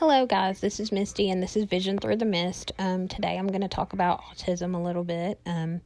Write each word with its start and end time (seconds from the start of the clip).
Hello, 0.00 0.24
guys. 0.24 0.60
This 0.60 0.80
is 0.80 0.90
Misty, 0.90 1.28
and 1.28 1.42
this 1.42 1.58
is 1.58 1.64
Vision 1.64 1.98
Through 1.98 2.16
the 2.16 2.24
Mist. 2.24 2.72
Um, 2.78 3.06
today, 3.06 3.36
I'm 3.36 3.48
going 3.48 3.60
to 3.60 3.68
talk 3.68 3.92
about 3.92 4.22
autism 4.22 4.74
a 4.74 4.78
little 4.78 5.04
bit. 5.04 5.38
Um, 5.44 5.82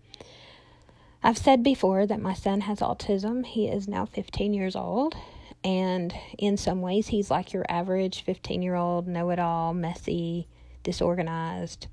I've 1.21 1.37
said 1.37 1.65
before 1.65 2.07
that 2.07 2.21
my 2.21 2.33
son 2.33 2.61
has 2.61 2.79
autism. 2.79 3.45
He 3.45 3.67
is 3.67 3.89
now 3.89 4.07
15 4.07 4.55
years 4.55 4.77
old, 4.77 5.17
and 5.65 6.15
in 6.39 6.57
some 6.57 6.81
ways, 6.81 7.09
he's 7.09 7.29
like 7.29 7.53
your 7.53 7.65
average 7.69 8.23
15 8.23 8.63
year 8.63 8.77
old, 8.77 9.09
know 9.09 9.31
it 9.31 9.41
all, 9.41 9.75
messy, 9.75 10.47
disorganized, 10.85 11.89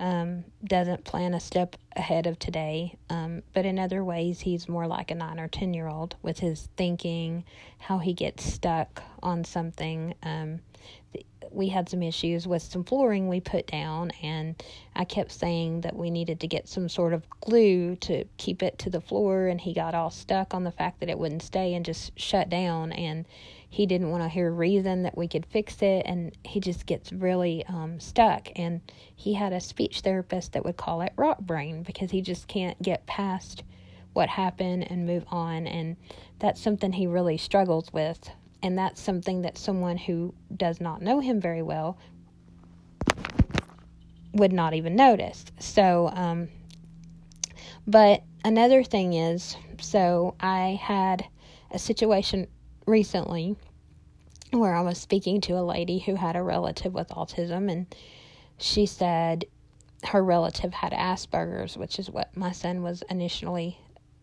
um, 0.00 0.44
doesn't 0.64 1.04
plan 1.04 1.34
a 1.34 1.40
step 1.40 1.76
ahead 1.94 2.26
of 2.26 2.38
today. 2.38 2.96
Um, 3.10 3.42
but 3.52 3.66
in 3.66 3.78
other 3.78 4.02
ways, 4.02 4.40
he's 4.40 4.68
more 4.68 4.86
like 4.86 5.10
a 5.10 5.14
nine 5.14 5.38
or 5.38 5.46
10 5.46 5.74
year 5.74 5.86
old 5.86 6.16
with 6.22 6.38
his 6.38 6.70
thinking, 6.76 7.44
how 7.78 7.98
he 7.98 8.14
gets 8.14 8.42
stuck 8.42 9.02
on 9.22 9.44
something. 9.44 10.14
Um, 10.22 10.60
we 11.50 11.68
had 11.68 11.88
some 11.88 12.02
issues 12.02 12.46
with 12.46 12.62
some 12.62 12.84
flooring 12.84 13.28
we 13.28 13.40
put 13.40 13.66
down, 13.66 14.12
and 14.22 14.62
I 14.94 15.04
kept 15.04 15.32
saying 15.32 15.82
that 15.82 15.96
we 15.96 16.10
needed 16.10 16.40
to 16.40 16.46
get 16.46 16.68
some 16.68 16.88
sort 16.88 17.12
of 17.12 17.28
glue 17.40 17.96
to 17.96 18.24
keep 18.36 18.62
it 18.62 18.78
to 18.78 18.90
the 18.90 19.00
floor, 19.00 19.48
and 19.48 19.60
he 19.60 19.74
got 19.74 19.94
all 19.94 20.10
stuck 20.10 20.54
on 20.54 20.64
the 20.64 20.70
fact 20.70 21.00
that 21.00 21.08
it 21.10 21.18
wouldn't 21.18 21.42
stay 21.42 21.74
and 21.74 21.84
just 21.84 22.18
shut 22.18 22.48
down. 22.48 22.92
And 22.92 23.26
he 23.70 23.86
didn't 23.86 24.10
want 24.10 24.22
to 24.22 24.28
hear 24.28 24.50
reason 24.50 25.04
that 25.04 25.16
we 25.16 25.28
could 25.28 25.46
fix 25.46 25.80
it, 25.80 26.02
and 26.04 26.36
he 26.44 26.60
just 26.60 26.84
gets 26.84 27.12
really 27.12 27.64
um, 27.66 27.98
stuck. 27.98 28.48
And 28.56 28.80
he 29.16 29.32
had 29.32 29.52
a 29.52 29.60
speech 29.60 30.00
therapist 30.00 30.52
that 30.52 30.64
would 30.64 30.76
call 30.76 31.00
it 31.00 31.12
rock 31.16 31.40
brain 31.40 31.82
because 31.82 32.10
he 32.10 32.20
just 32.20 32.48
can't 32.48 32.80
get 32.82 33.06
past 33.06 33.62
what 34.12 34.28
happened 34.28 34.90
and 34.90 35.06
move 35.06 35.24
on. 35.28 35.66
And 35.66 35.96
that's 36.38 36.60
something 36.60 36.92
he 36.92 37.06
really 37.06 37.38
struggles 37.38 37.92
with 37.92 38.30
and 38.62 38.76
that's 38.78 39.00
something 39.00 39.42
that 39.42 39.58
someone 39.58 39.96
who 39.96 40.34
does 40.54 40.80
not 40.80 41.02
know 41.02 41.20
him 41.20 41.40
very 41.40 41.62
well 41.62 41.96
would 44.32 44.52
not 44.52 44.74
even 44.74 44.94
notice. 44.94 45.44
So, 45.58 46.10
um, 46.14 46.48
but 47.86 48.22
another 48.44 48.84
thing 48.84 49.14
is, 49.14 49.56
so 49.80 50.34
I 50.40 50.78
had 50.80 51.26
a 51.70 51.78
situation 51.78 52.46
recently 52.86 53.56
where 54.50 54.74
I 54.74 54.80
was 54.80 54.98
speaking 54.98 55.40
to 55.42 55.58
a 55.58 55.62
lady 55.62 55.98
who 55.98 56.14
had 56.14 56.36
a 56.36 56.42
relative 56.42 56.94
with 56.94 57.08
autism, 57.08 57.70
and 57.70 57.86
she 58.58 58.86
said 58.86 59.44
her 60.04 60.22
relative 60.22 60.72
had 60.72 60.92
Asperger's, 60.92 61.76
which 61.76 61.98
is 61.98 62.10
what 62.10 62.36
my 62.36 62.52
son 62.52 62.82
was 62.82 63.02
initially 63.10 63.78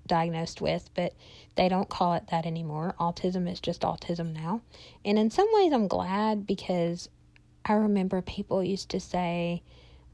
diagnosed 0.07 0.61
with, 0.61 0.89
but 0.95 1.13
they 1.55 1.69
don't 1.69 1.89
call 1.89 2.13
it 2.13 2.27
that 2.31 2.45
anymore. 2.45 2.95
Autism 2.99 3.49
is 3.51 3.59
just 3.59 3.81
autism 3.81 4.33
now. 4.33 4.61
And 5.05 5.19
in 5.19 5.29
some 5.29 5.47
ways, 5.53 5.71
I'm 5.71 5.87
glad 5.87 6.47
because 6.47 7.09
I 7.65 7.73
remember 7.73 8.21
people 8.21 8.63
used 8.63 8.89
to 8.89 8.99
say, 8.99 9.61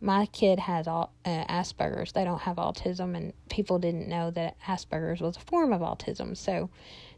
my 0.01 0.25
kid 0.27 0.59
has 0.59 0.85
uh, 0.87 1.07
Asperger's. 1.23 2.11
They 2.11 2.25
don't 2.25 2.41
have 2.41 2.57
autism, 2.57 3.15
and 3.15 3.31
people 3.49 3.79
didn't 3.79 4.09
know 4.09 4.31
that 4.31 4.57
Asperger's 4.67 5.21
was 5.21 5.37
a 5.37 5.41
form 5.41 5.71
of 5.71 5.79
autism. 5.79 6.35
So 6.35 6.69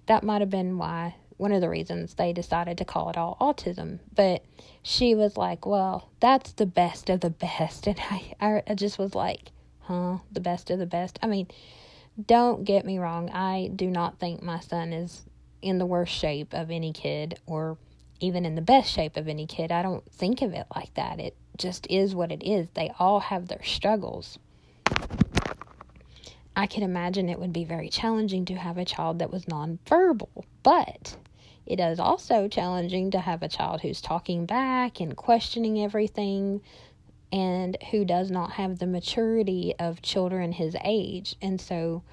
that 0.06 0.24
might 0.24 0.42
have 0.42 0.52
been 0.52 0.78
why 0.78 1.16
one 1.38 1.52
of 1.52 1.62
the 1.62 1.70
reasons 1.70 2.14
they 2.14 2.34
decided 2.34 2.78
to 2.78 2.86
call 2.86 3.10
it 3.10 3.18
all 3.18 3.38
autism. 3.42 4.00
But 4.14 4.44
she 4.84 5.16
was 5.16 5.38
like, 5.38 5.66
"Well, 5.66 6.10
that's 6.20 6.52
the 6.54 6.66
best 6.66 7.10
of 7.10 7.22
the 7.22 7.30
best," 7.30 7.88
and 7.88 8.00
I, 8.00 8.62
I 8.68 8.74
just 8.74 8.98
was 8.98 9.16
like, 9.16 9.52
"Huh, 9.82 10.20
the 10.32 10.40
best 10.40 10.70
of 10.70 10.80
the 10.80 10.86
best." 10.86 11.20
I 11.22 11.28
mean, 11.28 11.48
don't 12.24 12.64
get 12.64 12.86
me 12.86 12.98
wrong, 12.98 13.30
I 13.30 13.72
do 13.76 13.90
not 13.90 14.20
think 14.20 14.42
my 14.42 14.60
son 14.60 14.94
is 14.94 15.26
in 15.62 15.80
the 15.80 15.86
worst 15.86 16.14
shape 16.14 16.54
of 16.54 16.72
any 16.72 16.94
kid 16.94 17.40
or 17.46 17.78
even 18.20 18.46
in 18.46 18.56
the 18.56 18.62
best 18.62 18.92
shape 18.92 19.18
of 19.18 19.28
any 19.28 19.46
kid. 19.46 19.72
I 19.72 19.82
don't 19.82 20.10
think 20.12 20.42
of 20.42 20.54
it 20.54 20.66
like 20.74 20.94
that. 20.94 21.20
It 21.20 21.36
just 21.58 21.86
is 21.90 22.16
what 22.16 22.32
it 22.32 22.44
is. 22.44 22.70
They 22.70 22.92
all 23.00 23.20
have 23.20 23.48
their 23.48 23.64
struggles. 23.64 24.40
I 26.56 26.68
can 26.68 26.84
imagine 26.84 27.28
it 27.28 27.40
would 27.40 27.52
be 27.52 27.66
very 27.66 27.90
challenging 27.90 28.46
to 28.46 28.56
have 28.56 28.78
a 28.78 28.86
child 28.86 29.20
that 29.20 29.32
was 29.32 29.46
nonverbal, 29.46 30.46
but 30.64 31.18
it 31.66 31.80
is 31.80 32.00
also 32.00 32.48
challenging 32.48 33.12
to 33.12 33.20
have 33.20 33.42
a 33.42 33.48
child 33.48 33.82
who's 33.82 34.02
talking 34.02 34.46
back 34.46 35.00
and 35.00 35.16
questioning 35.16 35.82
everything, 35.82 36.62
and 37.32 37.78
who 37.92 38.06
does 38.06 38.30
not 38.30 38.52
have 38.52 38.80
the 38.80 38.88
maturity 38.88 39.74
of 39.80 40.02
children 40.02 40.52
his 40.52 40.76
age. 40.84 41.36
And 41.42 41.60
so 41.60 42.04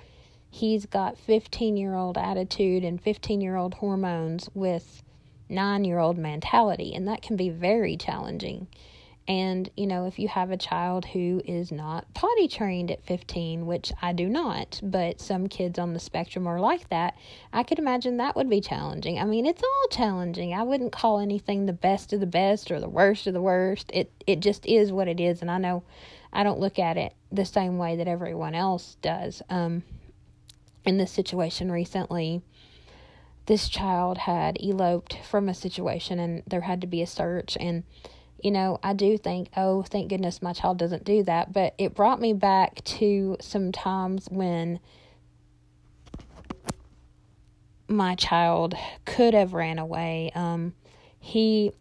he's 0.51 0.87
got 0.87 1.19
15 1.19 1.77
year 1.77 1.95
old 1.95 2.19
attitude 2.19 2.85
and 2.85 3.01
15 3.01 3.41
year 3.41 3.57
old 3.57 3.75
hormones 3.75 4.49
with 4.55 5.03
nine 5.49 5.85
year 5.85 5.99
old 5.99 6.19
mentality. 6.19 6.95
And 6.95 7.07
that 7.09 7.23
can 7.23 7.37
be 7.37 7.51
very 7.51 7.97
challenging. 7.97 8.67
And, 9.29 9.71
you 9.77 9.87
know, 9.87 10.07
if 10.07 10.19
you 10.19 10.27
have 10.27 10.51
a 10.51 10.57
child 10.57 11.05
who 11.07 11.41
is 11.45 11.71
not 11.71 12.13
potty 12.13 12.49
trained 12.49 12.91
at 12.91 13.05
15, 13.05 13.67
which 13.67 13.93
I 14.03 14.13
do 14.13 14.29
not, 14.29 14.81
but 14.83 15.21
some 15.21 15.49
kids 15.49 15.79
on 15.79 15.93
the 15.93 16.01
spectrum 16.01 16.47
are 16.49 16.59
like 16.59 16.89
that, 16.89 17.17
I 17.53 17.63
could 17.63 17.79
imagine 17.79 18.17
that 18.17 18.35
would 18.35 18.51
be 18.51 18.61
challenging. 18.61 19.21
I 19.21 19.25
mean, 19.25 19.47
it's 19.47 19.63
all 19.63 19.89
challenging. 19.91 20.53
I 20.53 20.65
wouldn't 20.65 20.91
call 20.91 21.21
anything 21.21 21.67
the 21.67 21.73
best 21.73 22.13
of 22.13 22.19
the 22.19 22.27
best 22.27 22.73
or 22.73 22.81
the 22.81 22.89
worst 22.89 23.29
of 23.29 23.35
the 23.35 23.41
worst. 23.41 23.91
It 23.95 24.11
it 24.27 24.41
just 24.41 24.67
is 24.67 24.91
what 24.91 25.09
it 25.09 25.21
is, 25.21 25.41
and 25.41 25.51
I 25.51 25.59
know 25.59 25.85
I 26.33 26.43
don't 26.43 26.61
look 26.61 26.81
at 26.81 26.97
it 26.97 27.15
the 27.31 27.45
same 27.45 27.79
way 27.79 27.97
that 27.97 28.09
everyone 28.09 28.57
else 28.57 28.97
does. 29.03 29.41
Um 29.49 29.85
in 30.85 30.99
this 30.99 31.13
situation 31.13 31.71
recently, 31.71 32.43
this 33.47 33.69
child 33.69 34.19
had 34.19 34.59
eloped 34.61 35.19
from 35.25 35.49
a 35.49 35.55
situation 35.55 36.19
and 36.19 36.43
there 36.47 36.63
had 36.63 36.81
to 36.81 36.87
be 36.87 37.03
a 37.03 37.07
search 37.07 37.57
and 37.61 37.85
you 38.43 38.51
know, 38.51 38.79
I 38.83 38.93
do 38.93 39.17
think, 39.17 39.49
oh, 39.57 39.83
thank 39.83 40.09
goodness 40.09 40.43
my 40.43 40.53
child 40.53 40.79
doesn't 40.79 41.05
do 41.05 41.23
that. 41.25 41.53
But 41.53 41.75
it 41.79 41.95
brought 41.95 42.21
me 42.21 42.33
back 42.33 42.83
to 42.85 43.37
some 43.41 43.73
times 43.73 44.29
when 44.31 44.81
my 47.89 48.15
child 48.15 48.75
could 49.05 49.35
have 49.35 49.55
ran 49.55 49.79
away. 49.79 50.31
Um, 50.35 50.75
he 51.21 51.73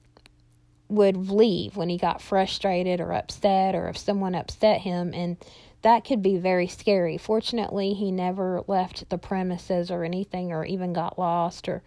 would 0.87 1.15
leave 1.15 1.77
when 1.77 1.89
he 1.89 1.97
got 1.97 2.21
frustrated 2.21 2.99
or 2.99 3.13
upset, 3.13 3.75
or 3.75 3.87
if 3.87 3.97
someone 3.97 4.35
upset 4.35 4.81
him, 4.81 5.13
and 5.13 5.37
that 5.81 6.03
could 6.05 6.21
be 6.21 6.37
very 6.37 6.67
scary. 6.67 7.17
Fortunately, 7.17 7.93
he 7.93 8.11
never 8.11 8.61
left 8.67 9.09
the 9.09 9.17
premises 9.17 9.89
or 9.89 10.03
anything, 10.03 10.51
or 10.51 10.65
even 10.65 10.93
got 10.93 11.17
lost 11.17 11.67
or 11.67 11.81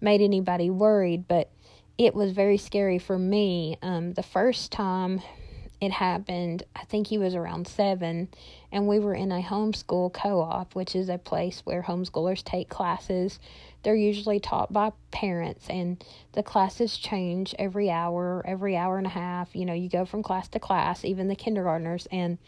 made 0.00 0.20
anybody 0.20 0.70
worried. 0.70 1.26
But 1.26 1.50
it 2.00 2.14
was 2.14 2.32
very 2.32 2.56
scary 2.56 2.98
for 2.98 3.18
me. 3.18 3.76
Um, 3.82 4.14
the 4.14 4.22
first 4.22 4.72
time 4.72 5.20
it 5.82 5.92
happened, 5.92 6.62
I 6.74 6.84
think 6.84 7.06
he 7.06 7.18
was 7.18 7.34
around 7.34 7.68
seven, 7.68 8.28
and 8.72 8.88
we 8.88 8.98
were 8.98 9.12
in 9.12 9.30
a 9.30 9.42
homeschool 9.42 10.10
co 10.14 10.40
op, 10.40 10.74
which 10.74 10.96
is 10.96 11.10
a 11.10 11.18
place 11.18 11.60
where 11.64 11.82
homeschoolers 11.82 12.42
take 12.42 12.70
classes. 12.70 13.38
They're 13.82 13.94
usually 13.94 14.40
taught 14.40 14.72
by 14.72 14.92
parents, 15.10 15.68
and 15.68 16.02
the 16.32 16.42
classes 16.42 16.96
change 16.96 17.54
every 17.58 17.90
hour, 17.90 18.42
every 18.46 18.78
hour 18.78 18.96
and 18.96 19.06
a 19.06 19.10
half. 19.10 19.54
You 19.54 19.66
know, 19.66 19.74
you 19.74 19.90
go 19.90 20.06
from 20.06 20.22
class 20.22 20.48
to 20.48 20.58
class, 20.58 21.04
even 21.04 21.28
the 21.28 21.36
kindergartners, 21.36 22.08
and 22.10 22.38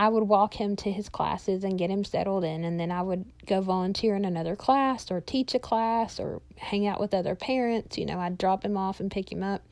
I 0.00 0.08
would 0.08 0.22
walk 0.22 0.54
him 0.54 0.76
to 0.76 0.90
his 0.90 1.10
classes 1.10 1.62
and 1.62 1.78
get 1.78 1.90
him 1.90 2.04
settled 2.04 2.42
in, 2.42 2.64
and 2.64 2.80
then 2.80 2.90
I 2.90 3.02
would 3.02 3.26
go 3.44 3.60
volunteer 3.60 4.16
in 4.16 4.24
another 4.24 4.56
class 4.56 5.10
or 5.10 5.20
teach 5.20 5.54
a 5.54 5.58
class 5.58 6.18
or 6.18 6.40
hang 6.56 6.86
out 6.86 6.98
with 6.98 7.12
other 7.12 7.34
parents. 7.34 7.98
You 7.98 8.06
know, 8.06 8.18
I'd 8.18 8.38
drop 8.38 8.64
him 8.64 8.78
off 8.78 9.00
and 9.00 9.10
pick 9.10 9.30
him 9.30 9.42
up. 9.42 9.62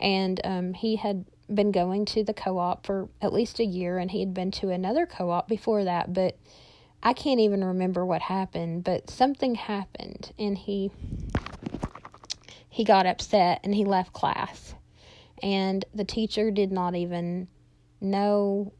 And 0.00 0.40
um, 0.42 0.74
he 0.74 0.96
had 0.96 1.26
been 1.54 1.70
going 1.70 2.06
to 2.06 2.24
the 2.24 2.34
co 2.34 2.58
op 2.58 2.84
for 2.84 3.08
at 3.20 3.32
least 3.32 3.60
a 3.60 3.64
year, 3.64 3.98
and 3.98 4.10
he 4.10 4.18
had 4.18 4.34
been 4.34 4.50
to 4.50 4.70
another 4.70 5.06
co 5.06 5.30
op 5.30 5.46
before 5.46 5.84
that, 5.84 6.12
but 6.12 6.36
I 7.00 7.12
can't 7.12 7.38
even 7.38 7.62
remember 7.62 8.04
what 8.04 8.22
happened, 8.22 8.82
but 8.82 9.10
something 9.10 9.54
happened, 9.54 10.32
and 10.40 10.58
he 10.58 10.90
he 12.68 12.82
got 12.82 13.06
upset 13.06 13.60
and 13.62 13.76
he 13.76 13.84
left 13.84 14.12
class. 14.12 14.74
And 15.40 15.84
the 15.94 16.04
teacher 16.04 16.50
did 16.50 16.72
not 16.72 16.96
even 16.96 17.46
know 18.00 18.72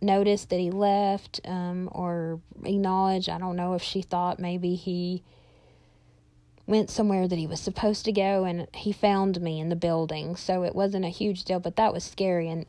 noticed 0.00 0.50
that 0.50 0.60
he 0.60 0.70
left 0.70 1.40
um, 1.44 1.88
or 1.92 2.40
acknowledged. 2.64 3.28
I 3.28 3.38
don't 3.38 3.56
know 3.56 3.74
if 3.74 3.82
she 3.82 4.02
thought 4.02 4.38
maybe 4.38 4.74
he 4.74 5.22
went 6.66 6.90
somewhere 6.90 7.26
that 7.26 7.38
he 7.38 7.46
was 7.46 7.60
supposed 7.60 8.04
to 8.04 8.12
go 8.12 8.44
and 8.44 8.68
he 8.74 8.92
found 8.92 9.40
me 9.40 9.58
in 9.58 9.70
the 9.70 9.76
building. 9.76 10.36
So 10.36 10.64
it 10.64 10.74
wasn't 10.74 11.04
a 11.04 11.10
huge 11.10 11.44
deal, 11.44 11.60
but 11.60 11.76
that 11.76 11.92
was 11.92 12.04
scary. 12.04 12.48
And 12.48 12.66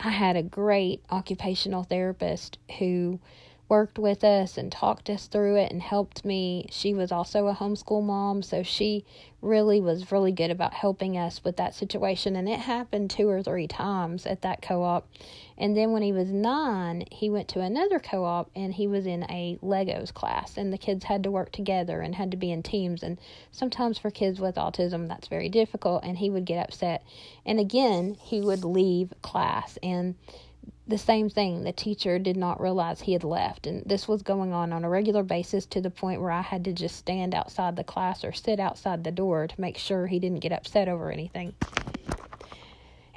I 0.00 0.10
had 0.10 0.36
a 0.36 0.42
great 0.42 1.02
occupational 1.10 1.84
therapist 1.84 2.58
who 2.78 3.20
worked 3.68 3.98
with 3.98 4.22
us 4.22 4.56
and 4.56 4.70
talked 4.70 5.10
us 5.10 5.26
through 5.26 5.56
it 5.56 5.72
and 5.72 5.82
helped 5.82 6.24
me. 6.24 6.66
She 6.70 6.94
was 6.94 7.10
also 7.10 7.48
a 7.48 7.54
homeschool 7.54 8.02
mom, 8.02 8.42
so 8.42 8.62
she 8.62 9.04
really 9.42 9.80
was 9.80 10.10
really 10.12 10.32
good 10.32 10.50
about 10.50 10.74
helping 10.74 11.16
us 11.16 11.42
with 11.44 11.56
that 11.56 11.74
situation. 11.74 12.36
And 12.36 12.48
it 12.48 12.60
happened 12.60 13.10
two 13.10 13.28
or 13.28 13.42
three 13.42 13.66
times 13.66 14.26
at 14.26 14.42
that 14.42 14.62
co 14.62 14.82
op. 14.82 15.08
And 15.58 15.76
then 15.76 15.92
when 15.92 16.02
he 16.02 16.12
was 16.12 16.30
nine, 16.30 17.04
he 17.10 17.30
went 17.30 17.48
to 17.48 17.60
another 17.60 17.98
co 17.98 18.24
op 18.24 18.50
and 18.54 18.74
he 18.74 18.86
was 18.86 19.06
in 19.06 19.24
a 19.24 19.58
Legos 19.62 20.12
class. 20.12 20.56
And 20.56 20.72
the 20.72 20.78
kids 20.78 21.04
had 21.04 21.22
to 21.24 21.30
work 21.30 21.50
together 21.50 22.00
and 22.00 22.14
had 22.14 22.30
to 22.30 22.36
be 22.36 22.52
in 22.52 22.62
teams. 22.62 23.02
And 23.02 23.18
sometimes 23.52 23.98
for 23.98 24.10
kids 24.10 24.38
with 24.40 24.56
autism, 24.56 25.08
that's 25.08 25.28
very 25.28 25.48
difficult. 25.48 26.04
And 26.04 26.18
he 26.18 26.30
would 26.30 26.44
get 26.44 26.62
upset. 26.62 27.02
And 27.44 27.58
again, 27.58 28.16
he 28.20 28.40
would 28.40 28.64
leave 28.64 29.12
class. 29.22 29.78
And 29.82 30.14
the 30.88 30.98
same 30.98 31.28
thing. 31.28 31.64
The 31.64 31.72
teacher 31.72 32.18
did 32.18 32.36
not 32.36 32.60
realize 32.60 33.00
he 33.00 33.12
had 33.12 33.24
left. 33.24 33.66
And 33.66 33.82
this 33.84 34.06
was 34.06 34.22
going 34.22 34.52
on 34.52 34.72
on 34.72 34.84
a 34.84 34.88
regular 34.88 35.22
basis 35.22 35.66
to 35.66 35.80
the 35.80 35.90
point 35.90 36.20
where 36.20 36.30
I 36.30 36.42
had 36.42 36.64
to 36.64 36.72
just 36.72 36.96
stand 36.96 37.34
outside 37.34 37.76
the 37.76 37.84
class 37.84 38.24
or 38.24 38.32
sit 38.32 38.60
outside 38.60 39.02
the 39.02 39.10
door 39.10 39.46
to 39.46 39.60
make 39.60 39.78
sure 39.78 40.06
he 40.06 40.18
didn't 40.18 40.40
get 40.40 40.52
upset 40.52 40.88
over 40.88 41.10
anything. 41.10 41.54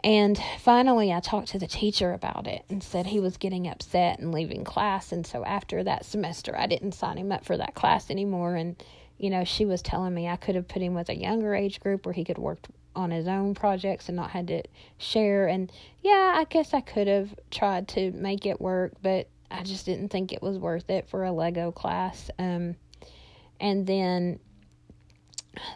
And 0.03 0.41
finally, 0.59 1.11
I 1.11 1.19
talked 1.19 1.49
to 1.49 1.59
the 1.59 1.67
teacher 1.67 2.13
about 2.13 2.47
it 2.47 2.63
and 2.69 2.81
said 2.81 3.05
he 3.05 3.19
was 3.19 3.37
getting 3.37 3.67
upset 3.67 4.19
and 4.19 4.31
leaving 4.31 4.63
class. 4.63 5.11
And 5.11 5.27
so 5.27 5.43
after 5.43 5.83
that 5.83 6.05
semester, 6.05 6.57
I 6.57 6.67
didn't 6.67 6.93
sign 6.93 7.17
him 7.17 7.31
up 7.31 7.45
for 7.45 7.57
that 7.57 7.75
class 7.75 8.09
anymore. 8.09 8.55
And, 8.55 8.81
you 9.17 9.29
know, 9.29 9.43
she 9.43 9.65
was 9.65 9.81
telling 9.81 10.13
me 10.13 10.27
I 10.27 10.37
could 10.37 10.55
have 10.55 10.69
put 10.69 10.81
him 10.81 10.93
with 10.93 11.09
a 11.09 11.17
younger 11.17 11.53
age 11.53 11.81
group 11.81 12.05
where 12.05 12.13
he 12.13 12.23
could 12.23 12.37
work 12.37 12.59
on 12.99 13.11
his 13.11 13.27
own 13.27 13.55
projects 13.55 14.07
and 14.07 14.15
not 14.15 14.31
had 14.31 14.47
to 14.49 14.63
share. 14.97 15.47
And 15.47 15.71
yeah, 16.01 16.33
I 16.35 16.43
guess 16.43 16.73
I 16.73 16.81
could 16.81 17.07
have 17.07 17.33
tried 17.49 17.87
to 17.89 18.11
make 18.11 18.45
it 18.45 18.61
work, 18.61 18.93
but 19.01 19.27
I 19.49 19.63
just 19.63 19.85
didn't 19.85 20.09
think 20.09 20.31
it 20.31 20.41
was 20.41 20.59
worth 20.59 20.89
it 20.89 21.07
for 21.07 21.23
a 21.23 21.31
Lego 21.31 21.71
class. 21.71 22.29
Um, 22.37 22.75
and 23.59 23.87
then 23.87 24.39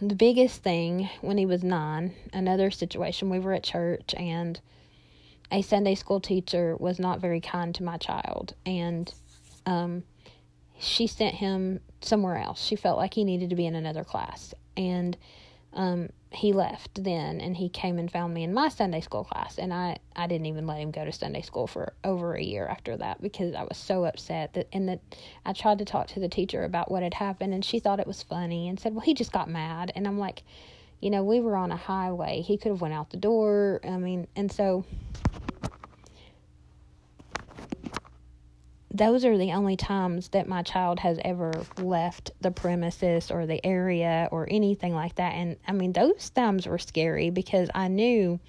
the 0.02 0.16
biggest 0.16 0.62
thing 0.62 1.10
when 1.22 1.38
he 1.38 1.46
was 1.46 1.64
nine, 1.64 2.14
another 2.34 2.70
situation, 2.72 3.30
we 3.30 3.40
were 3.40 3.54
at 3.54 3.64
church 3.64 4.14
and 4.16 4.60
a 5.52 5.62
Sunday 5.62 5.96
school 5.96 6.20
teacher 6.20 6.76
was 6.78 7.00
not 7.00 7.20
very 7.20 7.40
kind 7.40 7.74
to 7.76 7.84
my 7.84 7.98
child. 7.98 8.54
And 8.66 9.14
um, 9.66 10.04
she 10.80 11.08
sent 11.08 11.36
him 11.36 11.80
somewhere 12.02 12.38
else. 12.38 12.64
She 12.64 12.76
felt 12.76 12.98
like 12.98 13.14
he 13.14 13.24
needed 13.24 13.50
to 13.50 13.56
be 13.56 13.66
in 13.66 13.76
another 13.76 14.04
class. 14.04 14.54
And 14.76 15.18
um, 15.74 16.10
he 16.32 16.52
left 16.52 17.04
then 17.04 17.40
and 17.40 17.56
he 17.56 17.70
came 17.70 18.00
and 18.00 18.12
found 18.12 18.34
me 18.34 18.44
in 18.44 18.54
my 18.54 18.68
Sunday 18.68 19.02
school 19.02 19.24
class. 19.24 19.58
And 19.58 19.74
I 19.74 19.98
I 20.16 20.28
didn't 20.28 20.48
even 20.48 20.68
let 20.68 20.80
him 20.80 20.92
go 20.92 21.06
to 21.06 21.12
Sunday 21.12 21.42
school 21.42 21.68
for 21.68 21.94
over 22.04 22.34
a 22.34 22.42
year 22.42 22.68
after 22.68 22.98
that 22.98 23.22
because 23.22 23.54
I 23.54 23.64
was 23.64 23.78
so 23.78 24.06
upset 24.06 24.54
that 24.54 24.68
and 24.74 24.90
that 24.90 25.00
I 25.46 25.54
tried 25.54 25.80
to 25.80 25.86
talk 25.86 26.08
to 26.08 26.20
the 26.20 26.30
teacher 26.30 26.64
about 26.64 26.92
what 26.92 27.04
had 27.04 27.14
happened 27.14 27.54
and 27.54 27.64
she 27.64 27.80
thought 27.80 28.00
it 28.00 28.08
was 28.08 28.24
funny 28.24 28.68
and 28.68 28.80
said 28.80 28.94
well 28.94 29.02
he 29.02 29.14
just 29.14 29.32
got 29.32 29.50
mad. 29.50 29.92
And 29.96 30.08
I'm 30.08 30.18
like 30.18 30.44
you 31.00 31.10
know 31.10 31.24
we 31.24 31.40
were 31.40 31.56
on 31.56 31.72
a 31.72 31.78
highway. 31.78 32.42
He 32.42 32.58
could 32.58 32.72
have 32.72 32.82
went 32.82 32.94
out 32.94 33.12
the 33.12 33.18
door. 33.18 33.80
I 33.84 33.98
mean 33.98 34.28
and 34.36 34.52
so 34.52 34.86
those 38.94 39.26
are 39.26 39.38
the 39.38 39.54
only 39.54 39.76
times 39.76 40.30
that 40.30 40.48
my 40.48 40.62
child 40.62 41.00
has 41.00 41.20
ever 41.26 41.52
left 41.80 42.32
the 42.42 42.52
premises 42.52 43.32
or 43.32 43.48
the 43.48 43.66
area 43.66 44.30
or 44.32 44.48
anything 44.52 44.94
like 44.94 45.16
that. 45.16 45.34
And 45.34 45.58
I 45.68 45.72
mean, 45.72 45.94
those 45.94 46.30
times 46.30 46.68
were 46.68 46.78
scary 46.78 47.32
because 47.32 47.70
I 47.74 47.88
knew 47.88 48.40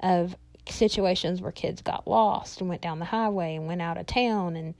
of 0.00 0.34
situations 0.66 1.42
where 1.42 1.52
kids 1.52 1.82
got 1.82 2.08
lost 2.08 2.60
and 2.60 2.68
went 2.68 2.80
down 2.80 2.98
the 2.98 3.04
highway 3.04 3.56
and 3.56 3.66
went 3.66 3.82
out 3.82 3.98
of 3.98 4.06
town. 4.06 4.56
And 4.56 4.74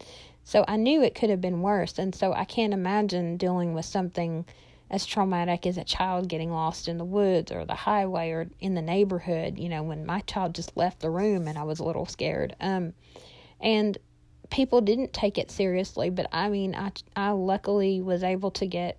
so 0.45 0.65
I 0.67 0.77
knew 0.77 1.03
it 1.03 1.15
could 1.15 1.29
have 1.29 1.41
been 1.41 1.61
worse. 1.61 1.99
And 1.99 2.15
so 2.15 2.33
I 2.33 2.47
can't 2.47 2.73
imagine 2.73 3.37
dealing 3.37 3.75
with 3.75 3.85
something 3.85 4.47
as 4.91 5.05
traumatic 5.05 5.67
as 5.67 5.77
a 5.77 5.85
child 5.85 6.29
getting 6.29 6.51
lost 6.51 6.89
in 6.89 6.97
the 6.97 7.05
woods 7.05 7.53
or 7.53 7.65
the 7.65 7.75
highway 7.75 8.31
or 8.31 8.49
in 8.59 8.75
the 8.75 8.83
neighborhood, 8.83 9.59
you 9.59 9.69
know, 9.69 9.83
when 9.83 10.07
my 10.07 10.21
child 10.21 10.55
just 10.55 10.77
left 10.77 11.01
the 11.01 11.11
room 11.11 11.47
and 11.47 11.59
I 11.59 11.63
was 11.63 11.79
a 11.79 11.85
little 11.85 12.07
scared. 12.07 12.57
Um, 12.59 12.95
and 13.61 13.99
people 14.51 14.81
didn't 14.81 15.13
take 15.13 15.39
it 15.39 15.51
seriously, 15.51 16.11
but 16.11 16.27
I 16.33 16.49
mean, 16.49 16.75
I, 16.75 16.93
I 17.17 17.31
luckily 17.31 18.01
was 18.01 18.23
able 18.23 18.51
to 18.53 18.67
get 18.67 18.99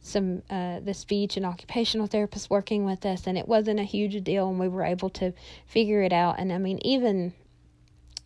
some 0.00 0.42
uh, 0.50 0.80
the 0.80 0.94
speech 0.94 1.36
and 1.36 1.44
occupational 1.44 2.06
therapist 2.06 2.48
working 2.50 2.84
with 2.84 3.04
us, 3.04 3.26
and 3.26 3.36
it 3.36 3.48
wasn't 3.48 3.80
a 3.80 3.84
huge 3.84 4.22
deal, 4.24 4.48
and 4.48 4.58
we 4.58 4.68
were 4.68 4.84
able 4.84 5.10
to 5.10 5.32
figure 5.66 6.02
it 6.02 6.12
out. 6.12 6.38
And 6.38 6.52
I 6.52 6.58
mean, 6.58 6.78
even 6.82 7.32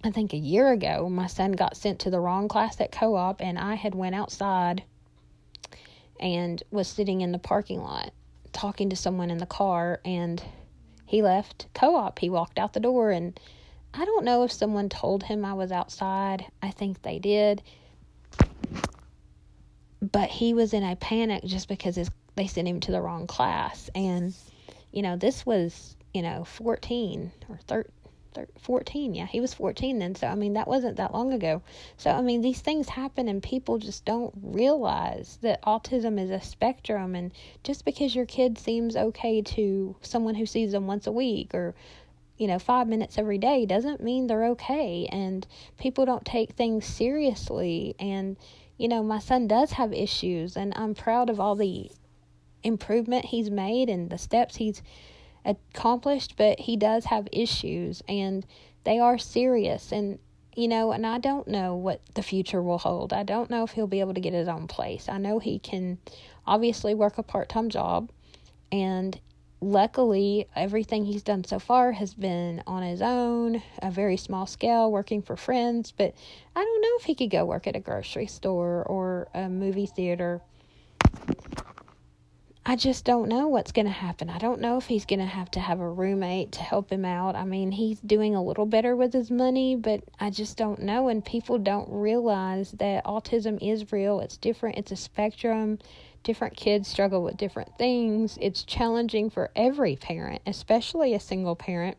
I 0.04 0.10
think 0.10 0.32
a 0.32 0.38
year 0.38 0.70
ago, 0.72 1.08
my 1.08 1.26
son 1.26 1.52
got 1.52 1.76
sent 1.76 1.98
to 2.00 2.10
the 2.10 2.20
wrong 2.20 2.48
class 2.48 2.80
at 2.80 2.92
co-op, 2.92 3.40
and 3.40 3.58
I 3.58 3.74
had 3.74 3.94
went 3.94 4.14
outside 4.14 4.84
and 6.18 6.62
was 6.70 6.86
sitting 6.88 7.22
in 7.22 7.32
the 7.32 7.38
parking 7.38 7.80
lot 7.80 8.12
talking 8.52 8.90
to 8.90 8.96
someone 8.96 9.30
in 9.30 9.38
the 9.38 9.46
car, 9.46 10.00
and 10.04 10.42
he 11.06 11.22
left 11.22 11.66
co-op. 11.74 12.18
He 12.18 12.28
walked 12.28 12.58
out 12.58 12.72
the 12.72 12.80
door 12.80 13.10
and 13.10 13.38
I 13.92 14.04
don't 14.04 14.24
know 14.24 14.44
if 14.44 14.52
someone 14.52 14.88
told 14.88 15.24
him 15.24 15.44
I 15.44 15.54
was 15.54 15.72
outside. 15.72 16.46
I 16.62 16.70
think 16.70 17.02
they 17.02 17.18
did. 17.18 17.62
But 20.00 20.30
he 20.30 20.54
was 20.54 20.72
in 20.72 20.82
a 20.82 20.96
panic 20.96 21.44
just 21.44 21.68
because 21.68 21.96
his, 21.96 22.10
they 22.36 22.46
sent 22.46 22.68
him 22.68 22.80
to 22.80 22.92
the 22.92 23.00
wrong 23.00 23.26
class. 23.26 23.90
And, 23.94 24.34
you 24.92 25.02
know, 25.02 25.16
this 25.16 25.44
was, 25.44 25.96
you 26.14 26.22
know, 26.22 26.44
14 26.44 27.32
or 27.48 27.58
13. 27.66 27.92
14 28.60 29.14
yeah 29.14 29.26
he 29.26 29.40
was 29.40 29.52
14 29.54 29.98
then 29.98 30.14
so 30.14 30.28
i 30.28 30.36
mean 30.36 30.52
that 30.52 30.68
wasn't 30.68 30.96
that 30.96 31.12
long 31.12 31.32
ago 31.32 31.62
so 31.96 32.10
i 32.10 32.20
mean 32.20 32.40
these 32.40 32.60
things 32.60 32.88
happen 32.88 33.28
and 33.28 33.42
people 33.42 33.78
just 33.78 34.04
don't 34.04 34.32
realize 34.40 35.38
that 35.42 35.60
autism 35.62 36.18
is 36.18 36.30
a 36.30 36.40
spectrum 36.40 37.16
and 37.16 37.32
just 37.64 37.84
because 37.84 38.14
your 38.14 38.26
kid 38.26 38.56
seems 38.56 38.94
okay 38.94 39.42
to 39.42 39.96
someone 40.00 40.36
who 40.36 40.46
sees 40.46 40.70
them 40.70 40.86
once 40.86 41.08
a 41.08 41.12
week 41.12 41.52
or 41.54 41.74
you 42.40 42.46
know, 42.46 42.58
five 42.58 42.88
minutes 42.88 43.18
every 43.18 43.36
day 43.36 43.66
doesn't 43.66 44.02
mean 44.02 44.26
they're 44.26 44.46
okay. 44.46 45.06
And 45.12 45.46
people 45.78 46.06
don't 46.06 46.24
take 46.24 46.52
things 46.52 46.86
seriously. 46.86 47.94
And, 48.00 48.38
you 48.78 48.88
know, 48.88 49.02
my 49.02 49.18
son 49.18 49.46
does 49.46 49.72
have 49.72 49.92
issues, 49.92 50.56
and 50.56 50.72
I'm 50.74 50.94
proud 50.94 51.28
of 51.28 51.38
all 51.38 51.54
the 51.54 51.90
improvement 52.62 53.26
he's 53.26 53.50
made 53.50 53.90
and 53.90 54.08
the 54.08 54.16
steps 54.16 54.56
he's 54.56 54.82
accomplished, 55.44 56.38
but 56.38 56.58
he 56.60 56.78
does 56.78 57.04
have 57.04 57.28
issues, 57.30 58.02
and 58.08 58.46
they 58.84 58.98
are 58.98 59.18
serious. 59.18 59.92
And, 59.92 60.18
you 60.56 60.66
know, 60.66 60.92
and 60.92 61.06
I 61.06 61.18
don't 61.18 61.46
know 61.46 61.76
what 61.76 62.00
the 62.14 62.22
future 62.22 62.62
will 62.62 62.78
hold. 62.78 63.12
I 63.12 63.22
don't 63.22 63.50
know 63.50 63.64
if 63.64 63.72
he'll 63.72 63.86
be 63.86 64.00
able 64.00 64.14
to 64.14 64.20
get 64.20 64.32
his 64.32 64.48
own 64.48 64.66
place. 64.66 65.10
I 65.10 65.18
know 65.18 65.40
he 65.40 65.58
can 65.58 65.98
obviously 66.46 66.94
work 66.94 67.18
a 67.18 67.22
part 67.22 67.50
time 67.50 67.68
job 67.68 68.10
and 68.72 69.20
luckily, 69.60 70.46
everything 70.56 71.04
he's 71.04 71.22
done 71.22 71.44
so 71.44 71.58
far 71.58 71.92
has 71.92 72.14
been 72.14 72.62
on 72.66 72.82
his 72.82 73.02
own, 73.02 73.62
a 73.82 73.90
very 73.90 74.16
small 74.16 74.46
scale, 74.46 74.90
working 74.90 75.22
for 75.22 75.36
friends. 75.36 75.92
But 75.92 76.14
I 76.56 76.60
don't 76.60 76.82
know 76.82 76.96
if 76.98 77.04
he 77.04 77.14
could 77.14 77.30
go 77.30 77.44
work 77.44 77.66
at 77.66 77.76
a 77.76 77.80
grocery 77.80 78.26
store 78.26 78.82
or 78.84 79.28
a 79.34 79.48
movie 79.48 79.86
theater. 79.86 80.40
I 82.64 82.76
just 82.76 83.04
don't 83.04 83.28
know 83.28 83.48
what's 83.48 83.72
going 83.72 83.86
to 83.86 83.92
happen. 83.92 84.28
I 84.28 84.38
don't 84.38 84.60
know 84.60 84.76
if 84.76 84.86
he's 84.86 85.06
going 85.06 85.20
to 85.20 85.24
have 85.24 85.50
to 85.52 85.60
have 85.60 85.80
a 85.80 85.90
roommate 85.90 86.52
to 86.52 86.60
help 86.60 86.90
him 86.92 87.04
out. 87.04 87.34
I 87.34 87.44
mean, 87.44 87.72
he's 87.72 88.00
doing 88.00 88.34
a 88.34 88.42
little 88.42 88.66
better 88.66 88.94
with 88.94 89.12
his 89.12 89.30
money, 89.30 89.76
but 89.76 90.04
I 90.20 90.30
just 90.30 90.56
don't 90.56 90.82
know. 90.82 91.08
And 91.08 91.24
people 91.24 91.58
don't 91.58 91.88
realize 91.90 92.72
that 92.72 93.04
autism 93.04 93.58
is 93.62 93.92
real, 93.92 94.20
it's 94.20 94.36
different, 94.36 94.76
it's 94.76 94.92
a 94.92 94.96
spectrum 94.96 95.78
different 96.22 96.56
kids 96.56 96.88
struggle 96.88 97.22
with 97.22 97.36
different 97.36 97.76
things. 97.78 98.38
It's 98.40 98.62
challenging 98.62 99.30
for 99.30 99.50
every 99.56 99.96
parent, 99.96 100.42
especially 100.46 101.14
a 101.14 101.20
single 101.20 101.56
parent, 101.56 101.96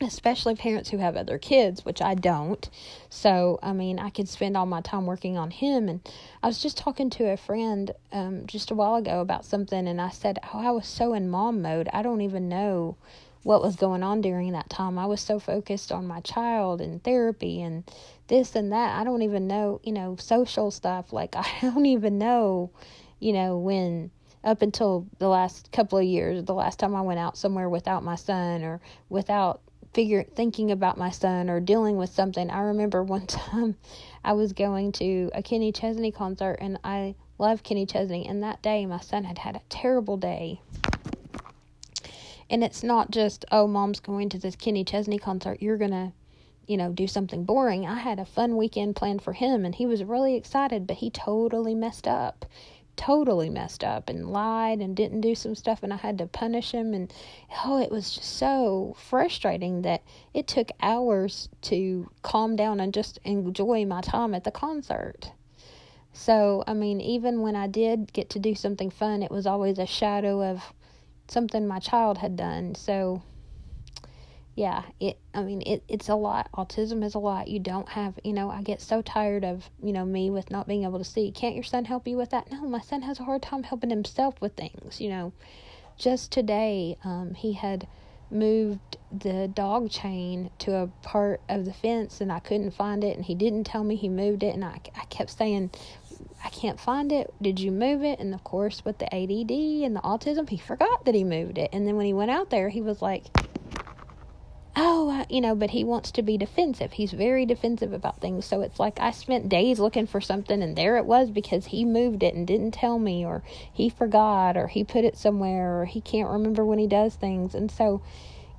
especially 0.00 0.54
parents 0.54 0.90
who 0.90 0.98
have 0.98 1.16
other 1.16 1.38
kids, 1.38 1.84
which 1.84 2.02
I 2.02 2.14
don't. 2.14 2.68
So, 3.08 3.58
I 3.62 3.72
mean, 3.72 3.98
I 3.98 4.10
could 4.10 4.28
spend 4.28 4.56
all 4.56 4.66
my 4.66 4.80
time 4.80 5.06
working 5.06 5.36
on 5.36 5.50
him. 5.50 5.88
And 5.88 6.08
I 6.42 6.46
was 6.46 6.62
just 6.62 6.76
talking 6.76 7.10
to 7.10 7.30
a 7.30 7.36
friend 7.36 7.90
um, 8.12 8.46
just 8.46 8.70
a 8.70 8.74
while 8.74 8.96
ago 8.96 9.20
about 9.20 9.44
something, 9.44 9.88
and 9.88 10.00
I 10.00 10.10
said, 10.10 10.38
Oh, 10.52 10.66
I 10.66 10.70
was 10.70 10.86
so 10.86 11.14
in 11.14 11.30
mom 11.30 11.62
mode. 11.62 11.88
I 11.92 12.02
don't 12.02 12.20
even 12.20 12.48
know 12.48 12.96
what 13.42 13.62
was 13.62 13.76
going 13.76 14.02
on 14.02 14.20
during 14.20 14.52
that 14.52 14.68
time. 14.68 14.98
I 14.98 15.06
was 15.06 15.20
so 15.20 15.38
focused 15.38 15.92
on 15.92 16.06
my 16.06 16.20
child 16.20 16.80
and 16.80 17.02
therapy 17.02 17.62
and 17.62 17.84
this 18.26 18.56
and 18.56 18.72
that. 18.72 18.98
I 18.98 19.04
don't 19.04 19.22
even 19.22 19.46
know, 19.46 19.80
you 19.84 19.92
know, 19.92 20.16
social 20.18 20.70
stuff. 20.70 21.12
Like, 21.12 21.36
I 21.36 21.46
don't 21.62 21.86
even 21.86 22.18
know 22.18 22.70
you 23.20 23.32
know, 23.32 23.58
when 23.58 24.10
up 24.44 24.62
until 24.62 25.06
the 25.18 25.28
last 25.28 25.72
couple 25.72 25.98
of 25.98 26.04
years, 26.04 26.44
the 26.44 26.54
last 26.54 26.78
time 26.78 26.94
I 26.94 27.00
went 27.00 27.18
out 27.18 27.36
somewhere 27.36 27.68
without 27.68 28.04
my 28.04 28.14
son 28.14 28.62
or 28.62 28.80
without 29.08 29.60
figure 29.96 30.22
thinking 30.22 30.70
about 30.70 30.98
my 30.98 31.08
son 31.08 31.48
or 31.48 31.58
dealing 31.58 31.96
with 31.96 32.10
something. 32.10 32.50
I 32.50 32.60
remember 32.60 33.02
one 33.02 33.26
time 33.26 33.76
I 34.22 34.34
was 34.34 34.52
going 34.52 34.92
to 34.92 35.30
a 35.32 35.42
Kenny 35.42 35.72
Chesney 35.72 36.12
concert 36.12 36.58
and 36.60 36.78
I 36.84 37.14
love 37.38 37.62
Kenny 37.62 37.86
Chesney 37.86 38.26
and 38.28 38.42
that 38.42 38.60
day 38.60 38.84
my 38.84 39.00
son 39.00 39.24
had 39.24 39.38
had 39.38 39.56
a 39.56 39.62
terrible 39.70 40.18
day. 40.18 40.60
And 42.50 42.62
it's 42.62 42.82
not 42.82 43.10
just, 43.10 43.46
oh, 43.50 43.66
mom's 43.66 44.00
going 44.00 44.28
to 44.28 44.38
this 44.38 44.54
Kenny 44.54 44.84
Chesney 44.84 45.16
concert. 45.18 45.62
You're 45.62 45.78
going 45.78 45.92
to 45.92 46.12
you 46.66 46.76
know, 46.76 46.92
do 46.92 47.06
something 47.06 47.44
boring. 47.44 47.86
I 47.86 48.00
had 48.00 48.18
a 48.18 48.26
fun 48.26 48.58
weekend 48.58 48.96
planned 48.96 49.22
for 49.22 49.32
him 49.32 49.64
and 49.64 49.74
he 49.74 49.86
was 49.86 50.04
really 50.04 50.34
excited, 50.34 50.86
but 50.86 50.96
he 50.96 51.08
totally 51.08 51.74
messed 51.74 52.06
up. 52.06 52.44
Totally 52.96 53.50
messed 53.50 53.84
up 53.84 54.08
and 54.08 54.30
lied 54.30 54.80
and 54.80 54.96
didn't 54.96 55.20
do 55.20 55.34
some 55.34 55.54
stuff, 55.54 55.82
and 55.82 55.92
I 55.92 55.96
had 55.96 56.18
to 56.18 56.26
punish 56.26 56.72
him. 56.72 56.94
And 56.94 57.12
oh, 57.64 57.80
it 57.80 57.90
was 57.90 58.14
just 58.14 58.36
so 58.36 58.96
frustrating 58.98 59.82
that 59.82 60.02
it 60.34 60.46
took 60.46 60.70
hours 60.80 61.48
to 61.62 62.10
calm 62.22 62.56
down 62.56 62.80
and 62.80 62.92
just 62.94 63.18
enjoy 63.24 63.84
my 63.84 64.00
time 64.00 64.34
at 64.34 64.44
the 64.44 64.50
concert. 64.50 65.30
So, 66.12 66.64
I 66.66 66.72
mean, 66.72 67.02
even 67.02 67.42
when 67.42 67.54
I 67.54 67.66
did 67.66 68.12
get 68.14 68.30
to 68.30 68.38
do 68.38 68.54
something 68.54 68.88
fun, 68.88 69.22
it 69.22 69.30
was 69.30 69.46
always 69.46 69.78
a 69.78 69.86
shadow 69.86 70.42
of 70.42 70.72
something 71.28 71.66
my 71.66 71.78
child 71.78 72.18
had 72.18 72.36
done. 72.36 72.74
So, 72.74 73.22
yeah, 74.56 74.84
it 74.98 75.18
I 75.34 75.42
mean 75.42 75.62
it 75.66 75.84
it's 75.86 76.08
a 76.08 76.14
lot. 76.14 76.48
Autism 76.54 77.04
is 77.04 77.14
a 77.14 77.18
lot. 77.18 77.46
You 77.46 77.60
don't 77.60 77.90
have, 77.90 78.18
you 78.24 78.32
know, 78.32 78.50
I 78.50 78.62
get 78.62 78.80
so 78.80 79.02
tired 79.02 79.44
of, 79.44 79.68
you 79.82 79.92
know, 79.92 80.06
me 80.06 80.30
with 80.30 80.50
not 80.50 80.66
being 80.66 80.84
able 80.84 80.98
to 80.98 81.04
see. 81.04 81.30
Can't 81.30 81.54
your 81.54 81.62
son 81.62 81.84
help 81.84 82.08
you 82.08 82.16
with 82.16 82.30
that? 82.30 82.50
No, 82.50 82.62
my 82.62 82.80
son 82.80 83.02
has 83.02 83.20
a 83.20 83.24
hard 83.24 83.42
time 83.42 83.62
helping 83.64 83.90
himself 83.90 84.40
with 84.40 84.54
things, 84.54 84.98
you 84.98 85.10
know. 85.10 85.34
Just 85.98 86.32
today, 86.32 86.96
um 87.04 87.34
he 87.34 87.52
had 87.52 87.86
moved 88.30 88.96
the 89.12 89.46
dog 89.46 89.90
chain 89.90 90.50
to 90.58 90.74
a 90.74 90.86
part 91.02 91.40
of 91.48 91.64
the 91.66 91.72
fence 91.72 92.20
and 92.22 92.32
I 92.32 92.40
couldn't 92.40 92.72
find 92.72 93.04
it 93.04 93.14
and 93.14 93.24
he 93.24 93.34
didn't 93.34 93.64
tell 93.64 93.84
me 93.84 93.94
he 93.94 94.08
moved 94.08 94.42
it 94.42 94.54
and 94.54 94.64
I 94.64 94.80
I 94.96 95.04
kept 95.10 95.30
saying 95.30 95.70
I 96.42 96.48
can't 96.48 96.80
find 96.80 97.12
it. 97.12 97.32
Did 97.42 97.60
you 97.60 97.70
move 97.72 98.02
it? 98.02 98.20
And 98.20 98.32
of 98.32 98.42
course, 98.42 98.84
with 98.84 98.98
the 98.98 99.14
ADD 99.14 99.84
and 99.84 99.94
the 99.94 100.00
autism, 100.00 100.48
he 100.48 100.56
forgot 100.56 101.04
that 101.04 101.14
he 101.14 101.24
moved 101.24 101.58
it. 101.58 101.70
And 101.72 101.86
then 101.86 101.96
when 101.96 102.06
he 102.06 102.14
went 102.14 102.30
out 102.30 102.50
there, 102.50 102.68
he 102.68 102.80
was 102.80 103.02
like, 103.02 103.26
oh, 104.76 105.24
you 105.30 105.40
know, 105.40 105.54
but 105.54 105.70
he 105.70 105.82
wants 105.82 106.10
to 106.12 106.22
be 106.22 106.36
defensive. 106.36 106.92
He's 106.92 107.12
very 107.12 107.46
defensive 107.46 107.94
about 107.94 108.20
things. 108.20 108.44
So 108.44 108.60
it's 108.60 108.78
like 108.78 109.00
I 109.00 109.10
spent 109.10 109.48
days 109.48 109.78
looking 109.78 110.06
for 110.06 110.20
something 110.20 110.62
and 110.62 110.76
there 110.76 110.98
it 110.98 111.06
was 111.06 111.30
because 111.30 111.66
he 111.66 111.84
moved 111.84 112.22
it 112.22 112.34
and 112.34 112.46
didn't 112.46 112.72
tell 112.72 112.98
me 112.98 113.24
or 113.24 113.42
he 113.72 113.88
forgot 113.88 114.56
or 114.56 114.68
he 114.68 114.84
put 114.84 115.04
it 115.04 115.16
somewhere 115.16 115.80
or 115.80 115.86
he 115.86 116.02
can't 116.02 116.28
remember 116.28 116.64
when 116.64 116.78
he 116.78 116.86
does 116.86 117.14
things. 117.14 117.54
And 117.54 117.70
so 117.70 118.02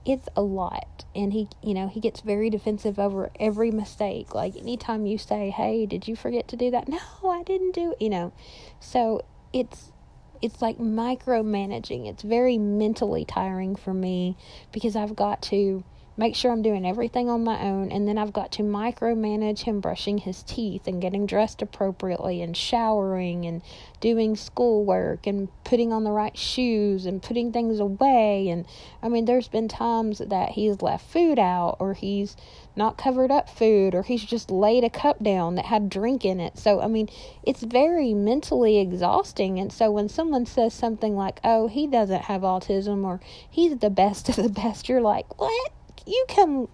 it's 0.05 0.27
a 0.37 0.41
lot 0.41 1.03
and 1.13 1.33
he 1.33 1.49
you 1.61 1.73
know 1.73 1.89
he 1.89 1.99
gets 1.99 2.21
very 2.21 2.49
defensive 2.49 2.97
over 2.97 3.29
every 3.41 3.71
mistake 3.71 4.33
like 4.33 4.55
anytime 4.55 5.05
you 5.05 5.17
say 5.17 5.49
hey 5.49 5.85
did 5.85 6.07
you 6.07 6.15
forget 6.15 6.47
to 6.47 6.55
do 6.55 6.71
that 6.71 6.87
no 6.87 6.97
i 7.25 7.43
didn't 7.43 7.73
do 7.73 7.91
it 7.91 8.01
you 8.01 8.09
know 8.09 8.31
so 8.79 9.21
it's 9.51 9.91
it's 10.41 10.61
like 10.61 10.77
micromanaging 10.77 12.07
it's 12.07 12.23
very 12.23 12.57
mentally 12.57 13.25
tiring 13.25 13.75
for 13.75 13.93
me 13.93 14.37
because 14.71 14.95
i've 14.95 15.13
got 15.13 15.41
to 15.41 15.83
make 16.17 16.35
sure 16.35 16.51
I'm 16.51 16.63
doing 16.63 16.83
everything 16.83 17.29
on 17.29 17.43
my 17.43 17.61
own, 17.61 17.91
and 17.91 18.07
then 18.07 18.17
I've 18.17 18.33
got 18.33 18.51
to 18.53 18.63
micromanage 18.63 19.59
him 19.59 19.79
brushing 19.79 20.17
his 20.17 20.41
teeth 20.41 20.87
and 20.87 20.99
getting 20.99 21.27
dressed 21.27 21.61
appropriately 21.61 22.41
and 22.41 22.57
showering 22.57 23.45
and 23.45 23.61
doing 24.01 24.35
schoolwork 24.35 25.27
and 25.27 25.47
putting 25.63 25.93
on 25.93 26.03
the 26.03 26.11
right 26.11 26.35
shoes 26.35 27.05
and 27.05 27.21
putting 27.21 27.51
things 27.51 27.79
away. 27.79 28.49
And 28.49 28.65
I 29.03 29.09
mean, 29.09 29.25
there's 29.25 29.47
been 29.47 29.67
times 29.67 30.17
that 30.17 30.49
he's 30.49 30.81
left 30.81 31.05
food 31.05 31.37
out 31.37 31.77
or 31.79 31.93
he's 31.93 32.35
not 32.75 32.97
covered 32.97 33.31
up 33.31 33.49
food 33.49 33.93
or 33.93 34.01
he's 34.01 34.23
just 34.23 34.49
laid 34.49 34.83
a 34.83 34.89
cup 34.89 35.21
down 35.21 35.55
that 35.55 35.65
had 35.65 35.89
drink 35.89 36.25
in 36.25 36.39
it. 36.39 36.57
So, 36.57 36.81
I 36.81 36.87
mean, 36.87 37.09
it's 37.43 37.63
very 37.63 38.15
mentally 38.15 38.79
exhausting. 38.79 39.59
And 39.59 39.71
so 39.71 39.91
when 39.91 40.09
someone 40.09 40.47
says 40.47 40.73
something 40.73 41.15
like, 41.15 41.39
oh, 41.43 41.67
he 41.67 41.85
doesn't 41.85 42.23
have 42.23 42.41
autism 42.41 43.03
or 43.03 43.19
he's 43.49 43.77
the 43.77 43.91
best 43.91 44.29
of 44.29 44.35
the 44.35 44.49
best, 44.49 44.89
you're 44.89 45.01
like, 45.01 45.39
what? 45.39 45.71
You 46.07 46.25
come 46.29 46.67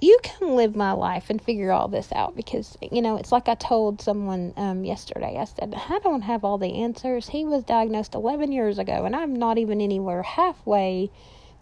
you 0.00 0.18
come 0.22 0.50
live 0.54 0.76
my 0.76 0.92
life 0.92 1.28
and 1.28 1.42
figure 1.42 1.72
all 1.72 1.88
this 1.88 2.12
out 2.12 2.36
because 2.36 2.76
you 2.80 3.02
know 3.02 3.16
it's 3.16 3.32
like 3.32 3.48
I 3.48 3.54
told 3.54 4.00
someone 4.00 4.54
um, 4.56 4.84
yesterday. 4.84 5.36
I 5.38 5.44
said 5.44 5.74
I 5.74 5.98
don't 5.98 6.22
have 6.22 6.44
all 6.44 6.58
the 6.58 6.82
answers. 6.82 7.28
He 7.28 7.44
was 7.44 7.64
diagnosed 7.64 8.14
11 8.14 8.52
years 8.52 8.78
ago, 8.78 9.04
and 9.04 9.16
I'm 9.16 9.34
not 9.34 9.58
even 9.58 9.80
anywhere 9.80 10.22
halfway 10.22 11.10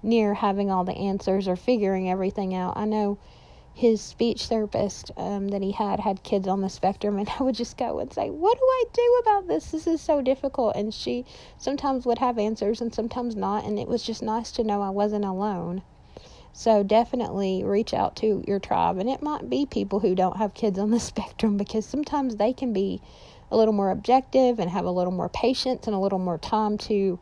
near 0.02 0.34
having 0.34 0.70
all 0.70 0.84
the 0.84 0.96
answers 0.96 1.48
or 1.48 1.56
figuring 1.56 2.10
everything 2.10 2.54
out. 2.54 2.76
I 2.76 2.84
know 2.84 3.18
his 3.76 4.00
speech 4.00 4.46
therapist 4.46 5.10
um, 5.18 5.48
that 5.48 5.60
he 5.60 5.72
had 5.72 6.00
had 6.00 6.22
kids 6.22 6.48
on 6.48 6.62
the 6.62 6.68
spectrum, 6.70 7.18
and 7.18 7.28
I 7.38 7.42
would 7.42 7.54
just 7.54 7.76
go 7.76 7.98
and 7.98 8.10
say, 8.10 8.30
"What 8.30 8.56
do 8.56 8.64
I 8.64 8.84
do 8.90 9.22
about 9.22 9.48
this? 9.48 9.70
This 9.70 9.86
is 9.86 10.00
so 10.00 10.22
difficult." 10.22 10.74
And 10.74 10.94
she 10.94 11.26
sometimes 11.58 12.06
would 12.06 12.16
have 12.16 12.38
answers 12.38 12.80
and 12.80 12.94
sometimes 12.94 13.36
not, 13.36 13.66
and 13.66 13.78
it 13.78 13.86
was 13.86 14.02
just 14.02 14.22
nice 14.22 14.50
to 14.52 14.64
know 14.64 14.80
I 14.80 14.88
wasn't 14.88 15.26
alone. 15.26 15.82
So 16.54 16.82
definitely 16.82 17.64
reach 17.64 17.92
out 17.92 18.16
to 18.16 18.42
your 18.48 18.58
tribe, 18.58 18.96
and 18.96 19.10
it 19.10 19.20
might 19.20 19.50
be 19.50 19.66
people 19.66 20.00
who 20.00 20.14
don't 20.14 20.38
have 20.38 20.54
kids 20.54 20.78
on 20.78 20.90
the 20.90 21.00
spectrum 21.12 21.58
because 21.58 21.84
sometimes 21.84 22.36
they 22.36 22.54
can 22.54 22.72
be 22.72 23.02
a 23.50 23.58
little 23.58 23.74
more 23.74 23.90
objective 23.90 24.58
and 24.58 24.70
have 24.70 24.86
a 24.86 24.90
little 24.90 25.12
more 25.12 25.28
patience 25.28 25.86
and 25.86 25.94
a 25.94 25.98
little 25.98 26.18
more 26.18 26.38
time 26.38 26.78
to 26.78 27.18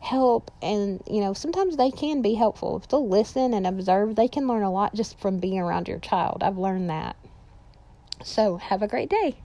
help 0.00 0.50
and 0.62 1.02
you 1.10 1.20
know 1.20 1.32
sometimes 1.32 1.76
they 1.76 1.90
can 1.90 2.22
be 2.22 2.34
helpful. 2.34 2.76
If 2.76 2.88
they'll 2.88 3.08
listen 3.08 3.54
and 3.54 3.66
observe 3.66 4.16
they 4.16 4.28
can 4.28 4.46
learn 4.46 4.62
a 4.62 4.72
lot 4.72 4.94
just 4.94 5.18
from 5.18 5.38
being 5.38 5.58
around 5.58 5.88
your 5.88 5.98
child. 5.98 6.42
I've 6.42 6.58
learned 6.58 6.90
that. 6.90 7.16
So 8.22 8.56
have 8.56 8.82
a 8.82 8.88
great 8.88 9.10
day 9.10 9.36